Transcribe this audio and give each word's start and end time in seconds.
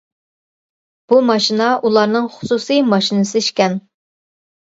بۇ 1.11 1.17
ماشىنا 1.25 1.67
ئۇلارنىڭ 1.89 2.31
خۇسۇسىي 2.37 2.81
ماشىنىسى 2.93 3.43
ئىكەن. 3.45 3.77